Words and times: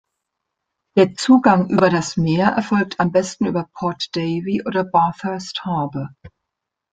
Der 0.97 1.13
Zugang 1.13 1.69
über 1.69 1.91
das 1.91 2.17
Meer 2.17 2.47
erfolgt 2.47 2.99
am 2.99 3.11
besten 3.11 3.45
über 3.45 3.69
Port 3.71 4.07
Davey 4.15 4.63
oder 4.65 4.83
Bathurst 4.83 5.63
Harbour. 5.63 6.09